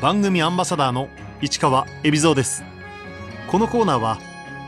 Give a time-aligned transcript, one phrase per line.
[0.00, 1.08] 番組アンバサダーの
[1.42, 2.62] 市川恵比蔵です。
[3.50, 4.18] このコーナーは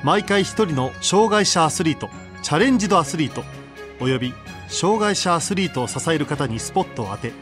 [0.03, 2.11] 毎回一人の障害者アスリート
[2.43, 3.45] チャレンジドアスリート
[4.01, 4.35] および
[4.67, 7.33] 障害者アスリートを支える方にスポットを当て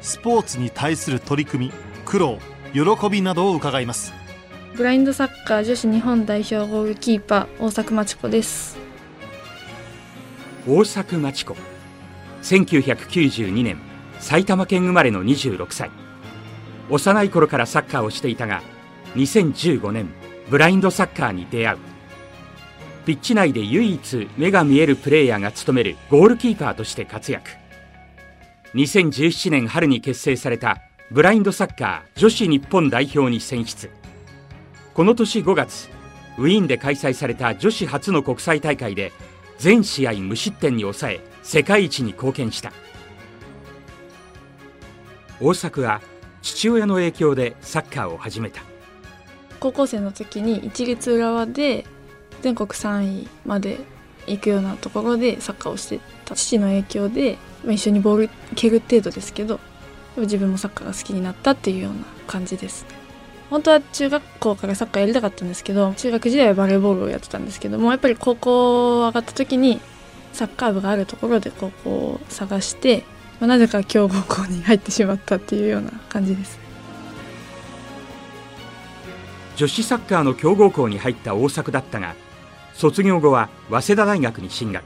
[0.00, 1.72] スポーツに対する取り組み
[2.04, 2.38] 苦労
[2.72, 4.12] 喜びなどを伺います。
[4.74, 8.76] ブラインドサッカー女子日本代表ゴールキーパー大作真知子です。
[10.66, 11.56] 大作真知子。
[12.42, 13.78] 1992年
[14.18, 15.90] 埼玉県生まれの26歳
[16.90, 18.62] 幼い頃からサッカーをしていたが
[19.14, 20.08] 2015年
[20.48, 21.78] ブラインドサッカーに出会う。
[23.04, 27.50] ピッチ内で唯一目が見えるプレーヤーが務めるゴールキーパーとして活躍。
[28.74, 33.90] 2017年春に結成されたブラインドサッカー女子日本代表に選出。
[34.92, 35.88] この年5月
[36.36, 39.12] ウィーンで開催された女子初の国際大会で
[39.58, 42.72] 全試合無失点に抑え世界一に貢献した。
[45.40, 46.02] 大作は
[46.48, 48.62] 父親の影響でサッカーを始めた。
[49.60, 51.84] 高校生の時に一律浦和で
[52.40, 53.80] 全国3位まで
[54.26, 59.58] 行くようなところでサッカーをしてた父の影響で、まあ、一緒にボール蹴る程度ですけど
[60.16, 62.86] 自分もサッカーが好きになったっていうような感じです。
[63.50, 69.80] 本当は中学校からサッカーやりたかったんですけど中学時代はバレーボールをやってたんですけどもやっぱり高校上がった時に
[70.32, 73.04] サッカー部があるところで高校を探して、
[73.40, 76.58] まあ、なぜか強豪校に入ってしまったっていうような感じです。
[79.56, 82.14] 女子サッカーの強豪校に入った大作だったが
[82.74, 84.84] 卒業後は早稲田大学に進学。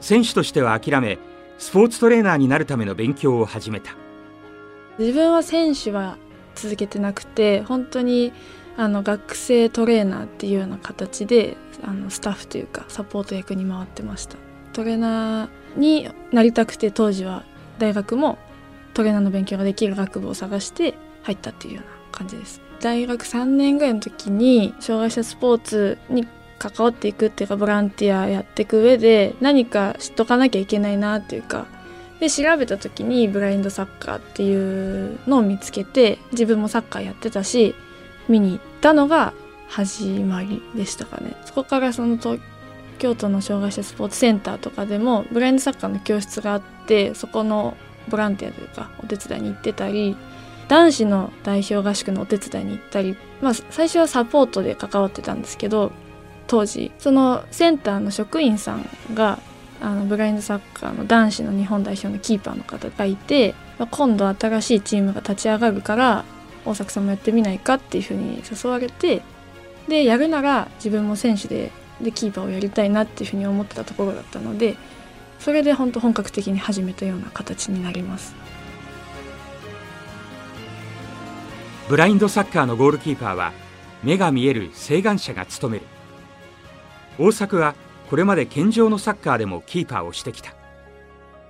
[0.00, 1.18] 選手としては諦め
[1.58, 3.94] スポーツトレーナーになるための勉強を始めた。
[4.98, 6.18] 自分は選手は
[6.54, 8.32] 続けてなくて本当に
[8.76, 14.36] あの学生トレーナーっていうような形であのスタッフというかサポート役に回ってました。
[14.72, 17.44] トレーナーになりたくて当時は
[17.78, 18.38] 大学も
[18.94, 22.60] トレーナーの勉強ができる学部を探して入ったっていうような感じです。
[22.80, 26.26] 大学3年ぐらいの時に障害者スポーツに
[26.58, 31.66] 関わっていくっていうかボランティアやっていく上で何か知っとかなきゃいけないなっていうか。
[32.20, 37.74] で調べた時にブラインドサッカーっていうのを見つけて自分もサッカーやってたし
[38.28, 39.32] 見に行ったのが
[39.68, 41.34] 始まりでしたかね。
[41.46, 42.38] そこからその東
[43.02, 47.76] 京都の障害者スポーツセンターとかでもブラインドサッカーの教室があってそこの
[48.08, 50.16] ボランティアというかお手伝いに行ってたり
[50.68, 55.90] 男子の代表合宿のお手伝いに行ったり、まあ、最初はサポートで関わってたんですけど
[56.46, 59.40] 当時そのセンターの職員さんが
[59.80, 66.24] あのブラインドサッカーの男子の日本代表のキーパーの方がいてま今度新しいチームが立ち上がるから
[66.64, 69.22] 大作さんもやってみないかっていうふうに誘われて
[69.88, 74.76] でやるなら自分も選手ででキーパーをやりたいなっていうふうに思ってたところだったので
[75.38, 78.34] それで本当本格的に始めたような形になります。
[81.88, 83.52] ブラインドサッカーのゴールキーパーは
[84.02, 85.86] 目が見える晴眼者が務める。
[87.18, 87.74] 大作は
[88.08, 90.54] これまで健常のサッカーでもキーパーをしてきた。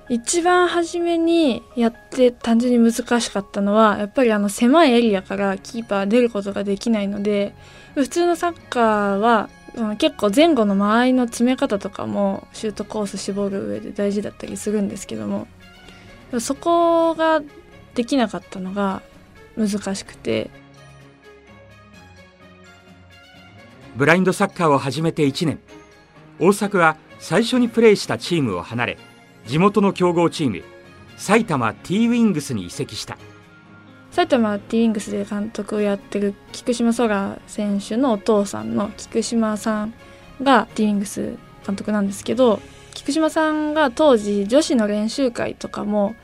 [0.08, 7.54] 一番初めにやって単純に難しかったのはやっぱりあの狭いエリアからキーパー出ることができないので
[7.94, 9.48] 普通のサッカーは
[9.98, 15.46] 結構前後の間合いの詰め方とかもシュートコース絞る上で大事だったりするんですけども
[16.40, 17.40] そこが
[17.94, 19.02] できなかったのが
[19.56, 20.50] 難しくて。
[23.94, 25.60] ブラインドサッカーを始めて1年。
[26.38, 28.98] 大作は最初にプレーしたチームを離れ
[29.46, 30.62] 地元の強豪チーム
[31.18, 33.18] 埼玉 T ウィングスに移籍した。
[34.12, 39.94] 埼玉 T ウィングスで監督をやってる菊島空選手のお父さんの菊島さん
[40.42, 41.36] が T ウィングス
[41.66, 42.60] 監督なんですけど
[42.94, 46.14] 菊島さんが当時女子の練習会とかも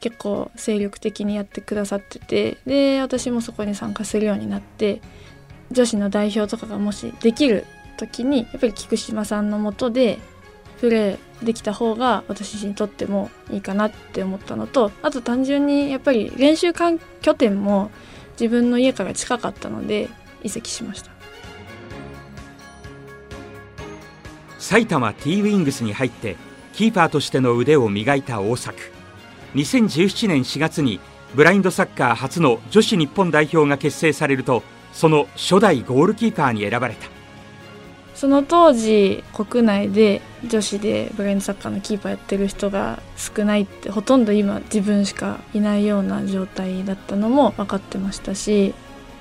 [0.00, 5.00] 結構精力的にやってくださっててで私もそこに参加するようになって
[5.70, 7.66] 女子の代表とかがもしできる
[7.98, 10.18] 時にやっぱり菊島さんのもとで
[10.80, 17.90] プレーできた方が私にとってもいいかなって思ったのとあと単純にやっぱり練習拠点も
[18.40, 20.08] 自分の家から近かったので
[20.42, 21.10] 移籍しました。
[24.58, 26.36] 埼玉 T ウィングスに入って
[26.72, 28.78] キーパーとしての腕を磨いた大作。
[29.54, 31.00] 2017年4月に
[31.34, 34.62] ブラインドサッカー初の女子日本代表が結成されると
[34.92, 37.21] その初代ゴールキーパーに選ばれた。
[38.22, 48.76] その当時国内で女子でブラインドサッカーのキーパーやってる人が少ないってほとんど今自分しかいないような状態だったのも分かってましたし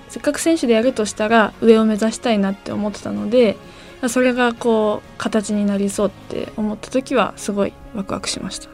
[0.07, 3.57] せっかく選手でやるとしたら上を目指したいなって思ってたので
[4.07, 8.69] それがこう形になりそうって思った時はすごいワクワクしました。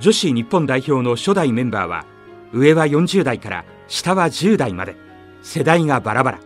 [0.00, 2.04] 女子日本代表の初代メンバーは
[2.52, 4.96] 上は40代から下は10代まで
[5.42, 6.45] 世代がバラバラ。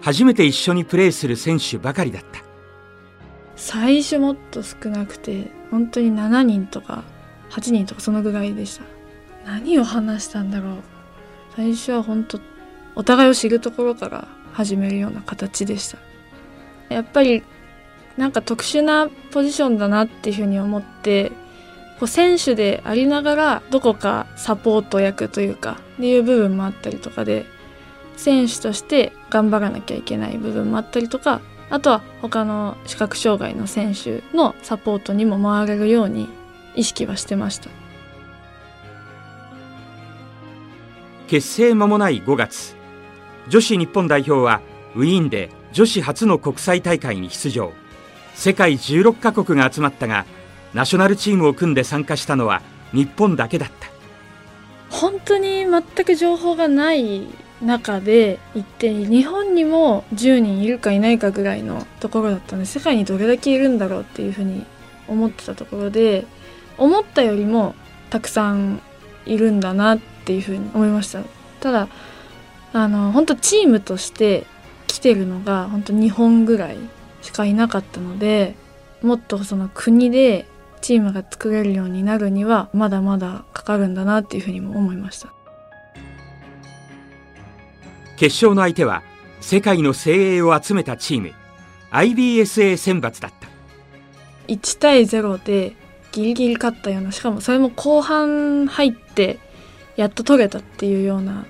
[0.00, 2.42] 初めて一緒にプレーする選手ばかりだった。
[3.56, 7.04] 最初もっと少なくて本当に7人とか
[7.50, 8.84] 8人とかそのぐらいでした。
[9.46, 10.74] 何を話したんだろう。
[11.56, 12.40] 最初は本当
[12.94, 15.98] お互いを知るところから始めるような形でした。
[16.88, 17.42] やっぱり
[18.16, 21.30] なんか特殊なポジションだなっていうふうに思って
[21.98, 27.46] こう選手でありながらどこかサポート役というかっていう部分もあったりとかで
[28.16, 36.28] 選手として頑張らなきゃいけない部分もあったりとかあとは他の視覚障害の選手のサポートにも回れるように
[36.74, 37.70] 意識はしてました。
[41.26, 42.76] 結成間もない5月。
[43.48, 44.60] 女子日本代表は
[44.94, 47.72] ウィーンで女子初の国際大会に出場。
[48.34, 50.24] 世界16カ国が集まったが
[50.72, 53.88] ナショナルチームを組んで参加したのは日本だけだった。
[54.88, 57.26] 本当に全く情報がない
[57.62, 64.64] 中で行って日本にも10人いるかいないかぐらいのところだったので世界にどれだけいるんだろうっていうふうに
[65.08, 66.26] 思ってたところで
[66.76, 67.74] 思ったよりも
[68.10, 68.80] たくさん
[69.24, 71.20] いるんだなっていうふうに思いました。
[71.60, 71.88] ただ
[72.72, 74.46] あの本当チームとして
[74.86, 76.76] 来てるのが本当日本ぐらい
[77.22, 78.54] しかいなかったので
[79.02, 80.46] もっとその国で
[80.82, 85.35] チームが作れるようになるにはまだまだかかるんだなっていうふうにも思いました。
[88.16, 89.02] 決勝の相手は
[89.40, 91.32] 世界の精鋭を集めたチーム
[91.90, 93.48] IBSA 選抜だった。
[94.48, 95.74] 1対0で
[96.12, 99.38] ギリギリ勝ったようなしかもそれも後半入って
[99.96, 101.44] やっと取れたっていうような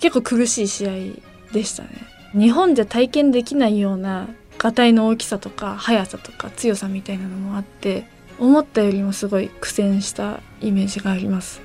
[0.00, 1.90] 結構苦しい試合でしたね。
[2.32, 4.28] 日本じゃ体験できないような
[4.58, 8.04] ガタイの大きさとか速さとか強さみたいなのもあって
[8.38, 11.60] 思ったよりもすごい苦戦したイメージがあります。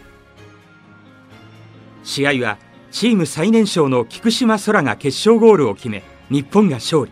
[2.03, 2.57] 試合は
[2.95, 7.11] チーム最年少の菊島空が決勝ゴールを決め日本が勝利。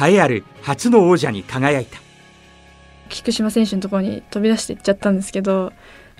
[0.00, 1.98] 栄えある初の王者に輝いた。
[3.08, 5.72] 菊島選手のところに飛び出していっちゃったんですけど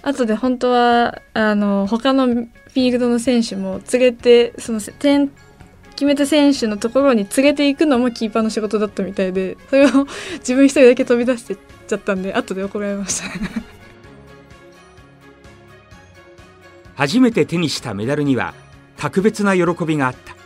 [0.03, 5.31] 後で本当はあの他のフィールドの選手も連れてその点
[5.91, 10.09] 決めた選手のところに連れていくのもキーパーの仕事だったみたいでそれを
[10.41, 13.70] 自分一人だけ飛び出してっちゃったんで後で怒られました。
[17.01, 18.53] 初めて手にしたメダルには
[18.99, 20.37] 格別な喜びがあった。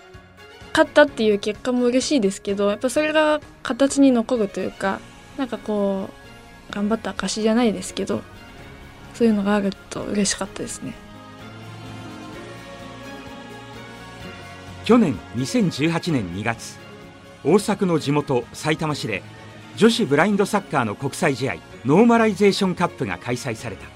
[0.69, 5.01] 勝ったっていう結果も嬉しいですけどやっぱそれが形に残るというか
[5.37, 6.11] なんかこ
[6.71, 8.23] う頑張った証じゃないですけど
[9.15, 10.95] そういうのがあると嬉しかったですね。
[14.85, 16.79] 去年2018年2月
[17.43, 19.25] 大阪の地元埼玉市で
[19.75, 23.87] 女子ブラインドサッカーの国際試合ノーマライゼーションカップが開催された。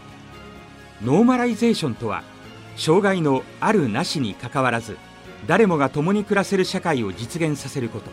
[1.04, 2.24] ノーマライゼーションとは
[2.78, 4.96] 障害のあるなしにかかわらず
[5.46, 8.10] 誰もが共に暮らせる社会を実現させること。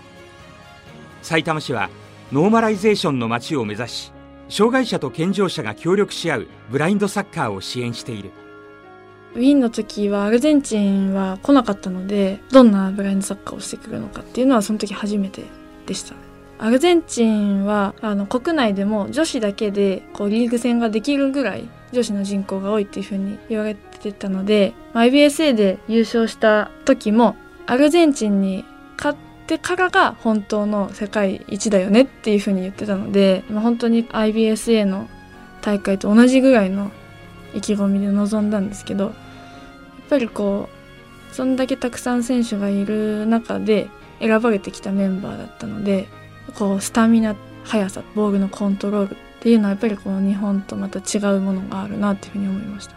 [1.22, 1.90] 埼玉市は
[2.32, 4.12] ノーマライゼーションの街を目指し
[4.50, 8.32] 障害者と健常者が協力し合うブラインドサッカーを支援している。
[9.36, 15.44] ウィーンの時はアルゼンチンは来なかったのでどんなブラインドサッカーをしてくるのかっていうのはその時初めて
[15.86, 16.16] でした。
[16.58, 27.36] アルゼンチンはあの国内でも女子だけでこうリーグ戦ができるぐらい女子の人口が多いっていうふうに言われてたのでま IBSA で優勝した時も
[27.66, 28.64] アルゼンチンに
[28.98, 35.10] 勝ってからが本当の世界一だよねっていうふうに言ってたので、まあ、本当に IBSA の
[35.62, 36.92] 大会と同じぐらいの
[37.56, 39.14] 意気込みで臨んだんですけどやっ
[40.10, 40.70] ぱりこ
[41.32, 46.08] うそんだけたくさん選手がいる中で選ばれてきたメンバーだったので
[46.54, 52.96] こうスタミナ速さボールのコントロールっていうのはやっぱりこう日本とまた違うものがあるなっていうふうに思いました。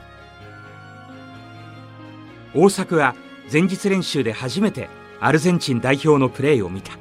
[2.54, 3.14] 大作は
[3.52, 4.88] 前日練習で初めて
[5.20, 6.92] アルゼンチン代表のプレーを見た、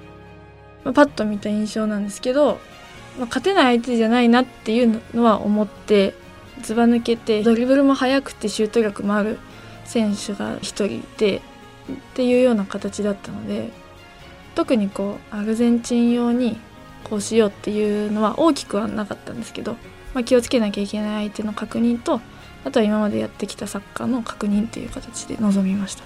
[0.84, 2.60] まあ、パッと見た印象なんですけど、
[3.18, 6.14] まあ、勝てない相手じゃないなっていうのは思って
[6.62, 9.40] ずば抜けてドリブルも速くてシュート力もある
[9.86, 11.42] 選手が1人いてっ
[12.16, 13.72] ていうような形だったので
[14.56, 16.60] 特にこうアルゼンチン用に
[17.10, 19.74] こうしようっていうのは大きくはなかったんですけど、
[20.14, 22.22] まあ、気をつけなきゃいけない相手の確認と
[22.66, 26.04] あとは今までやってきたサッカーの確認っていう形で臨みました。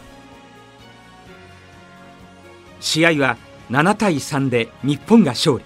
[2.80, 3.38] 試合は
[3.70, 5.66] 7対3で日本が勝利。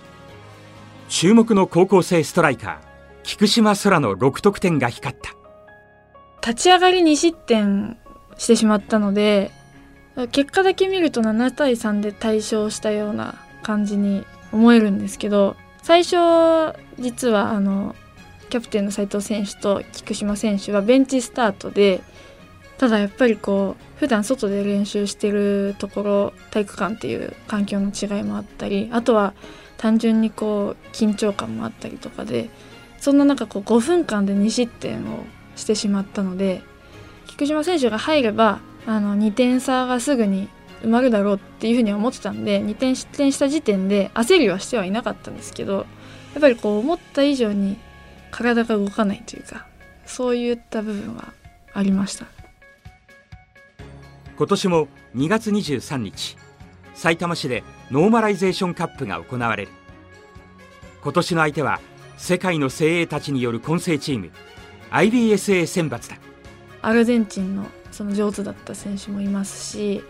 [1.10, 2.78] 注目の高校生ストライカー
[3.24, 5.36] 菊島空の6得点が光った。
[6.48, 7.98] 立ち上がり2失点
[8.38, 9.52] してしまったので
[10.32, 16.16] 結果だけ見ると7対3で大勝したような感じに思えるんですけど最初
[17.00, 17.96] 実はあの
[18.50, 22.02] キャプテンの斉藤選手と菊島選手はベンチスタートで
[22.78, 29.34] ただやっぱりこう普段外で練習してるところ体育館っていう環境の違いもあったりあとは
[29.78, 32.50] 単純にこう緊張感もあったりとかで
[33.00, 35.26] そんな中こう5分間で2失点を
[35.56, 36.62] してしまったので
[37.28, 40.50] 菊島選手が入ればあの2点差がすぐに
[40.82, 45.82] 埋まるだろうっていうふうには思ってたんで2点失点した時点で焦りはしてはいなかったんですけどや
[46.40, 47.78] っぱりこう思った以上に
[48.32, 49.66] 体が動かないというか
[50.06, 51.34] そういった部分は
[51.74, 52.26] ありました。
[54.38, 56.38] 今年も2月23日
[56.94, 59.72] さいたま市でノーマライゼーションカップが行われる。
[61.02, 61.80] 今年の相手は
[62.18, 64.32] 世界の精鋭たちによる混成チーム
[64.92, 66.18] IBSA 選抜だ。
[66.82, 70.04] アルゼンチンのその上手だった選手もいますし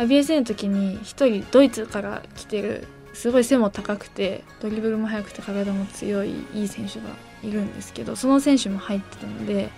[0.00, 7.04] IBSA の時に1人ドイツから来てるすごい背も高くてドリブルも速くて体も強いいい選手が
[7.42, 9.68] いるんですけどその選手も入ってたので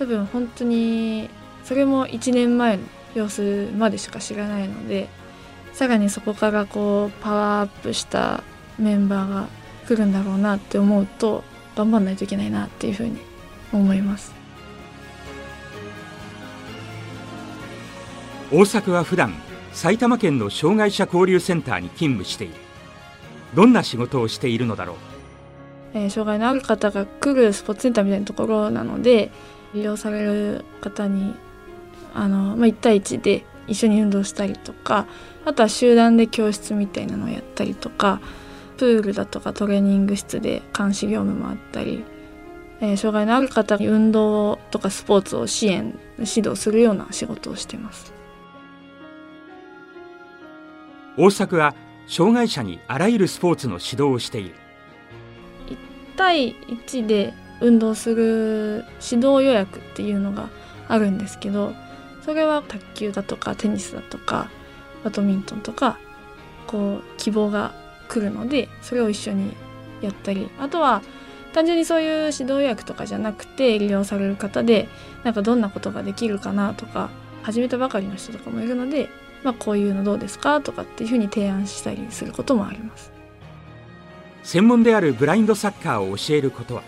[0.00, 1.30] 多分本当に
[1.62, 2.82] それも1年前の
[3.14, 5.08] 様子までしか知らないので
[5.72, 8.42] さらにそこからこうパワーアップした
[8.78, 9.48] メンバーが
[9.86, 11.44] 来るんだろうなって思うと
[11.76, 13.18] 頑張んないといけないなっていうふうに
[13.72, 14.35] 思います。
[18.52, 19.34] 大作は普段
[19.72, 22.66] 埼玉県の障害者交流センターに勤務している。
[23.54, 24.96] どんな仕事をしているのだろう、
[25.94, 29.30] えー、障害のある方が来るスポーツセンターみたいなところなので
[29.74, 31.34] 利用される方に
[32.14, 35.06] あの、まあ、1対1で一緒に運動したりとか
[35.44, 38.20] あとは集団で教室みたいなのをやったりとか
[38.76, 42.04] プールだとかトレーニング室で監視業務もあったり、
[42.80, 48.15] えー、障害のある方に運動とかスポーツを支援指導するような仕事をしてます。
[51.16, 51.74] 大作は
[52.06, 54.54] 障害者にあらゆるスポーツの指導をしている。
[55.68, 55.76] 1
[56.16, 60.48] 対1で運動する指導予約っていうのが
[60.88, 61.72] あるんですけど
[62.22, 64.50] それは卓球だとかテニスだとか
[65.04, 65.98] バドミントンとか
[66.66, 67.74] こう希望が
[68.08, 69.52] 来るのでそれを一緒に
[70.02, 71.02] やったりあとは
[71.52, 74.88] 単純にそういう指導予約とかじゃなくて利用される方で
[75.24, 77.08] なんかどんなことができるかなとか
[77.42, 79.08] 始めたばかりの人とかもいるので、
[79.46, 83.12] まあ、こういうのどうですかとかっていうふうに提案したりすることもあります。
[84.42, 86.82] 専門であるブラインドサッカーを教えることは？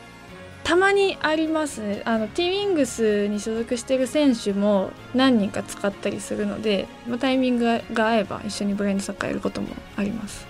[0.64, 2.02] たまにあります。
[2.04, 10.48] あの T ウィングスに所属している選手も何人か使ったりするので、まあ、タイミングが合えば一緒にブラインドサッカーやることもあります。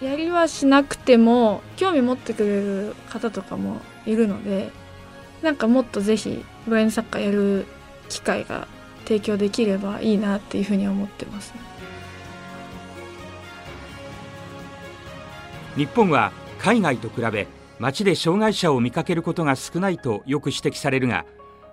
[0.00, 4.70] やりはしなくても興味持ってくれる方とかもいるので
[5.42, 7.66] なんかもっとぜひブラインドサッカーやる
[8.08, 8.68] 機会が
[9.08, 11.60] 提供できればいいなっていうふうに思ってます、ね、
[15.76, 17.46] 日本は海外と比べ
[17.78, 21.24] 街で障害者を見かけることが少ないとよく指摘されるが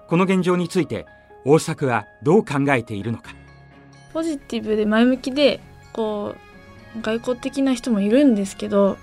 [0.07, 1.05] この現状について
[1.43, 3.31] 大作はどう考えているのか。
[4.13, 5.59] ポジティブで前向きで
[5.91, 6.35] こ
[6.97, 8.95] う外交的な人もいるんですけどやっ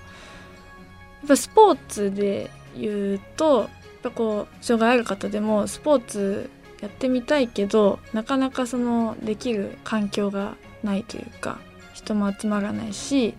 [1.29, 3.69] ぱスポーツで言うとやっ
[4.05, 6.51] ぱこう障害ある方でもスポーツ
[6.83, 11.59] やってみたいけどなかなかそのできる環境がないというか
[11.95, 13.35] 人も集まらないし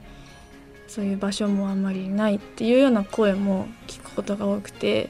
[0.87, 5.09] そういう場所もあんまりないっていうような声も聞くことが多くてやっ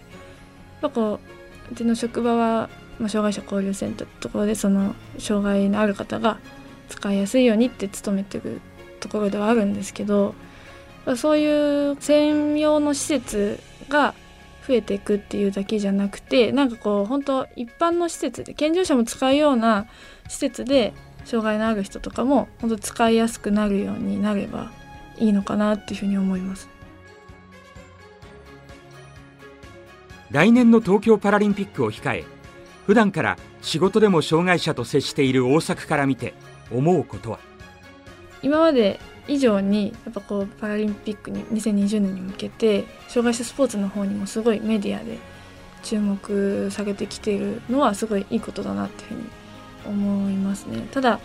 [0.81, 1.19] ぱこ
[1.69, 6.39] ううちの職場は、まあ、障害者交流センターってところでその障害のある方が
[6.89, 8.61] 使いやすいようにって努めてる
[8.99, 10.33] ところではあるんですけど
[11.17, 13.59] そういう専用の施設
[13.89, 14.15] が
[14.67, 19.88] 増えていくっていうだけじゃなくてなんかこう本当一般の施設で健常者も使うような
[20.27, 20.93] 施設で
[21.25, 24.72] 障害のある人とかも本当使いやすくなるようになれば
[25.17, 26.70] いいのかなっていうふうに思います。
[30.32, 32.24] 来年の東京パラリンピックを控え
[32.88, 36.34] 普段から仕事でも障害者と接している大阪から見て
[36.72, 37.39] 思うことは？
[38.41, 45.17] 今まで以上にやっぱこうパラリンピックに2020年に向けて障害者スポーツの方にもすごいメディアで
[45.83, 49.27] 注目されてきているのはすごいいいことだなっていうふうに
[49.85, 50.87] 思いますね。
[50.91, 51.19] ただ、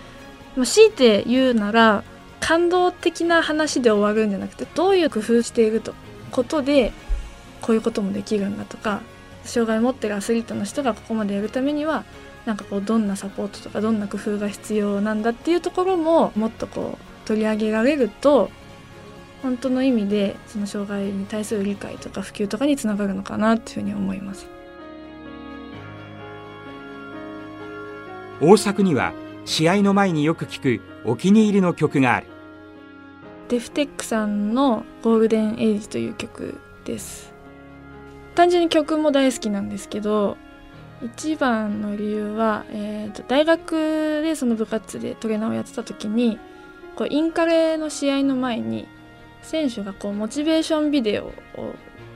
[0.56, 2.04] まあ、強いて言うなら
[2.40, 5.94] 感動的な話で終わるんじゃなくてどういう工夫していると
[6.30, 6.92] ことで
[7.62, 9.00] こういうこともできるんだとか
[9.44, 12.04] 障害を持ってるアスリートの人がここまでやるためには
[12.46, 18.50] なんかこうどんなサポートとかどんな工夫が必要なんだっていうところももっとこう取り上げられると
[19.42, 24.48] 本当の意味でその障害に対する理解とか普及とかにつながるのかなっていうふうに思います。
[28.40, 29.12] 大作には
[29.44, 32.26] 試合の前によく聞くお気に入りの曲がある。
[33.48, 37.34] デフテックさんの「ゴールデンエイジ」という曲です。
[38.34, 40.38] 単純に曲も大好きなんですけど
[41.02, 46.38] 一番の理由は、えーと、大学でその部活でトレーナーをやってた時に
[46.98, 48.88] こうインカレの試合の前に
[49.42, 51.32] 選手がこうモチベーションビデオを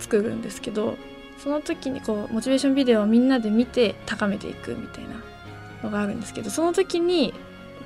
[0.01, 0.97] 作るんですけど
[1.39, 5.23] その時にこうモチベーションビデオをみんなで見て高めていくみたいな
[5.85, 7.33] のがあるんですけどその時に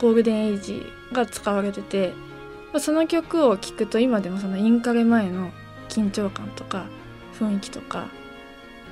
[0.01, 2.15] ゴールデンエイジが使われてて
[2.79, 5.51] その曲を聴くと今でもそのインカレ前の
[5.91, 6.87] 緊張感とか
[7.39, 8.09] 雰囲気とか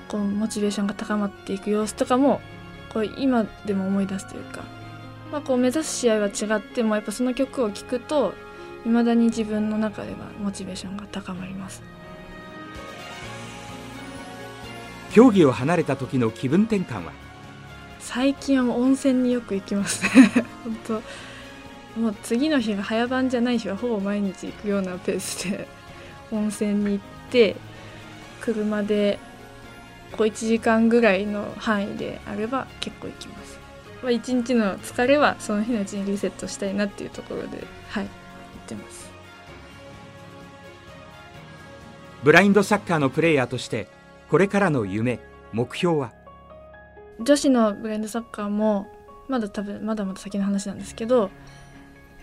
[0.09, 2.43] こうモチベーションが高まっていく様子とかも
[2.93, 4.63] こう今でも思い出すというか、
[5.33, 8.35] まあ、こう目指す試合は違ってもやっぱその曲を聴くと
[8.87, 11.83] いまだに自分の中ではモチベーションが高まります。
[15.13, 17.13] 競技を離れた時の気分転換は？
[18.01, 20.05] 最近は温泉によく行きます。
[20.05, 20.31] ね
[20.65, 21.03] 本
[21.95, 25.69] 当もう次の日が早番じゃない日はほぼ毎日行くようなペースで
[26.33, 26.99] 温泉に行っ
[27.31, 27.57] て
[28.41, 29.19] 車で
[30.13, 33.59] こう1時間ぐらいの範囲であれば結構行きます、
[34.05, 38.11] まあ、1日の疲れはその日のうちにリセットしたいなっていうところではい行っ
[38.67, 39.11] てます。
[42.23, 43.89] ブラインドサッカーのプレーヤーとして
[44.31, 45.21] これからの夢
[45.53, 46.13] 目標は？
[47.19, 48.89] 女子のブラインドサッカーも
[49.27, 51.31] まだ多分まだまだ先の話なんですけど、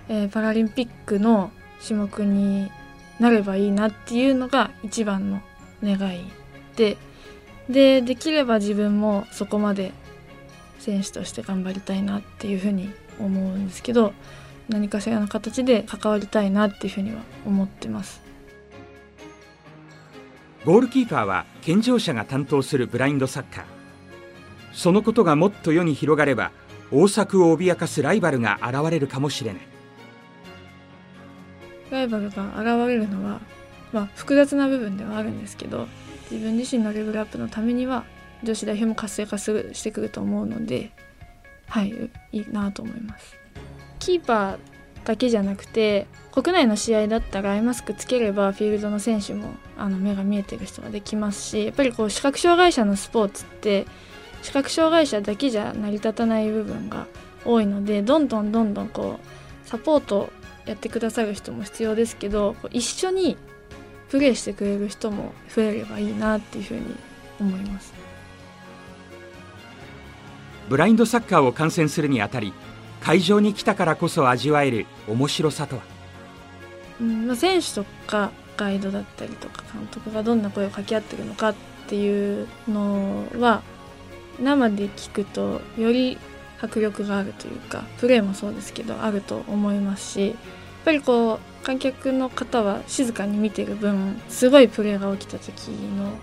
[0.08, 1.52] えー、パラリンピックの
[1.86, 2.72] 種目に
[3.20, 5.42] なればいいなっていうのが一番の
[5.84, 6.32] 願い
[6.76, 6.98] で
[7.70, 9.94] でできれば自分もそこまで
[10.82, 14.14] 選手として頑張りたいなっていうふうに思うんですけど
[14.68, 18.22] 何かしらの形で関わりたいなっていうふうには思ってます。
[20.66, 23.64] ゴールキーパーは健常者が担当するブラインドサッカー。
[24.74, 26.52] そのことがもっと世に広がれば
[26.92, 29.62] 大作を脅かすライバルが現れるかもしれない。
[31.90, 33.42] ライバルが現れるのは、
[33.92, 35.88] まあ、複雑な部分ではあるんですけど
[36.32, 38.06] 自分自身のレベルアップのためには
[38.44, 40.92] 女子代表も活性化するしてくると思うので
[41.68, 43.38] はいいいなと思います。
[44.00, 44.58] キーパー
[45.06, 53.86] だけじゃなくて国内の試合だったらアイマスクつければフィールドの選手もあの目が見えてる人ができますしやっぱりこう視覚障害者のスポーツって
[54.42, 57.08] 視覚障害者だけじゃ成り立たない部分が
[57.46, 59.20] 多いのでどんどんどんどんこ
[59.66, 60.32] うサポート
[60.66, 63.38] やってくださる人も必要ですけど一緒に
[64.10, 66.96] プレーしてくれる人も増えればいいなっていうふうに
[67.40, 68.01] 思います。
[70.72, 72.54] ブラインドサッカーを観戦するにあたり
[73.02, 75.82] 会場に来たからこそ味わえる面白さとは、
[77.02, 81.56] うん、選手とかガイドだったりとか監督がどんな声を掛け合ってるのかっ
[81.88, 83.64] ていうのは
[84.40, 86.18] 生で聞くとより
[86.62, 90.38] 迫力があるというかプレーもそうですけどあると思いますしやっ
[90.86, 96.14] ぱりこう観客の方は静かに見てる分すごいプレーが起きた時の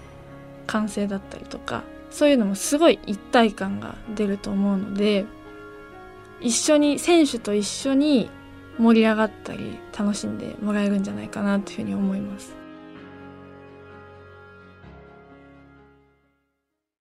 [0.67, 5.27] 歓声だったりとかそういうのもすごい一体感が出ると思うので
[6.41, 8.31] 一緒に選手と一緒に
[8.79, 12.58] 盛り上がったり楽しんでもらえるんじゃないかなというふうに思います。